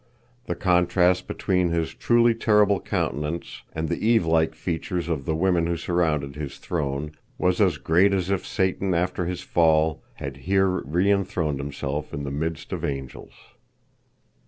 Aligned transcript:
The 0.47 0.55
contrast 0.55 1.27
between 1.27 1.69
his 1.69 1.93
truly 1.93 2.33
terrible 2.33 2.79
countenance 2.81 3.61
and 3.71 3.87
the 3.87 4.03
Eve 4.03 4.25
like 4.25 4.55
features 4.55 5.07
of 5.07 5.25
the 5.25 5.35
women 5.35 5.67
who 5.67 5.77
surrounded 5.77 6.35
his 6.35 6.57
throne 6.57 7.11
was 7.37 7.61
as 7.61 7.77
great 7.77 8.11
as 8.11 8.31
if 8.31 8.43
Satan 8.43 8.95
after 8.95 9.27
his 9.27 9.41
fall 9.41 10.01
had 10.15 10.37
here 10.37 10.67
re 10.83 11.11
enthroned 11.11 11.59
himself 11.59 12.15
in 12.15 12.23
the 12.23 12.31
midst 12.31 12.73
of 12.73 12.83
angels. 12.83 13.33